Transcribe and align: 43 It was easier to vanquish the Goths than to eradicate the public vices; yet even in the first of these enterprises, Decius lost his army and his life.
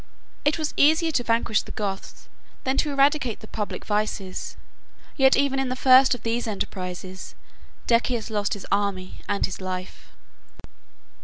43 0.45 0.49
It 0.49 0.57
was 0.57 0.73
easier 0.77 1.11
to 1.11 1.23
vanquish 1.23 1.61
the 1.61 1.71
Goths 1.73 2.27
than 2.63 2.75
to 2.77 2.89
eradicate 2.89 3.39
the 3.41 3.47
public 3.47 3.85
vices; 3.85 4.55
yet 5.15 5.37
even 5.37 5.59
in 5.59 5.69
the 5.69 5.75
first 5.75 6.15
of 6.15 6.23
these 6.23 6.47
enterprises, 6.47 7.35
Decius 7.85 8.31
lost 8.31 8.55
his 8.55 8.65
army 8.71 9.21
and 9.29 9.45
his 9.45 9.61
life. 9.61 10.09